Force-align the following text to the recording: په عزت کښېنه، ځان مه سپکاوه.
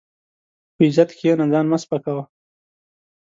په 0.75 0.81
عزت 0.87 1.09
کښېنه، 1.17 1.45
ځان 1.53 1.65
مه 1.71 1.77
سپکاوه. 1.83 2.23